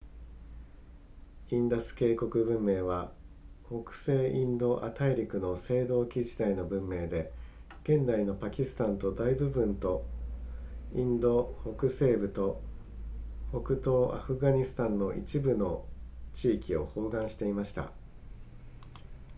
[1.51, 3.11] インダス渓谷文明は
[3.69, 7.31] 北西インド亜大陸の青銅器時代の文明で
[7.83, 10.03] 現代のパキスタンの大部分と
[10.95, 12.63] インド北西部と
[13.51, 15.85] 北東アフガニスタンの一部の
[16.33, 17.91] 地域を包含していました